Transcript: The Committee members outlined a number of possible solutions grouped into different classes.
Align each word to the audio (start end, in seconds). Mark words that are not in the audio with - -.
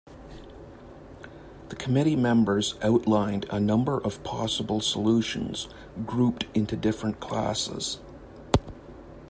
The 1.69 1.75
Committee 1.75 2.15
members 2.15 2.73
outlined 2.81 3.45
a 3.51 3.59
number 3.59 3.99
of 4.01 4.23
possible 4.23 4.79
solutions 4.81 5.67
grouped 6.07 6.45
into 6.55 6.75
different 6.75 7.19
classes. 7.19 7.99